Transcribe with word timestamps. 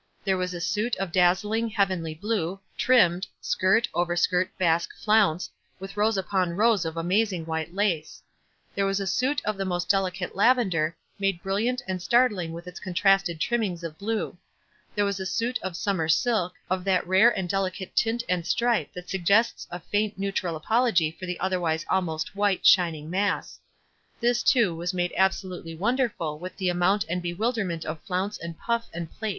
There 0.23 0.35
was 0.35 0.55
a 0.55 0.59
suit 0.59 0.95
of 0.95 1.11
daz 1.11 1.43
zling, 1.43 1.71
heavenly 1.71 2.15
blue, 2.15 2.59
trimmed— 2.75 3.27
skirt, 3.53 3.87
over 3.93 4.15
skirt, 4.15 4.49
basque, 4.57 4.89
flounce— 4.97 5.51
with 5.79 5.95
rows 5.95 6.17
upon 6.17 6.53
rows 6.55 6.85
of 6.85 6.97
amazing 6.97 7.45
white 7.45 7.75
lace; 7.75 8.23
there 8.73 8.87
was 8.87 8.99
a 8.99 9.05
suit 9.05 9.43
of 9.45 9.57
the 9.57 9.63
most 9.63 9.89
delicate 9.89 10.35
lavender, 10.35 10.95
made 11.19 11.43
brilliant 11.43 11.83
and 11.87 12.01
start 12.01 12.31
ling 12.31 12.51
with 12.51 12.65
its 12.65 12.79
contrasted 12.79 13.39
trimmings 13.39 13.83
of 13.83 13.99
blue; 13.99 14.35
there 14.95 15.05
was 15.05 15.19
a 15.19 15.25
suit 15.27 15.59
of 15.61 15.77
summer 15.77 16.09
silk, 16.09 16.53
of 16.67 16.83
that 16.83 17.05
rare 17.05 17.29
and 17.37 17.47
delicate 17.47 17.95
tint 17.95 18.23
and 18.27 18.47
stripe 18.47 18.91
that 18.93 19.07
suggests 19.07 19.67
a 19.69 19.79
faint 19.79 20.17
neutral 20.17 20.55
apology 20.55 21.11
for 21.11 21.27
the 21.27 21.39
otherwise 21.39 21.85
almost 21.91 22.35
white, 22.35 22.65
shining 22.65 23.07
mass; 23.07 23.59
this 24.19 24.41
too, 24.41 24.75
was 24.75 24.95
made 24.95 25.13
absolutely 25.15 25.75
wonderful 25.75 26.39
with 26.39 26.57
the 26.57 26.69
amount 26.69 27.05
and 27.07 27.21
bewilderment 27.21 27.85
of 27.85 28.01
flounce 28.01 28.39
and 28.39 28.57
puff 28.57 28.87
and 28.95 29.11
plait. 29.11 29.29